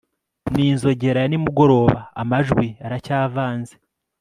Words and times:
n'inzogera 0.53 1.17
ya 1.23 1.29
nimugoroba 1.31 1.97
amajwi 2.21 2.65
aracyavanze 2.85 3.73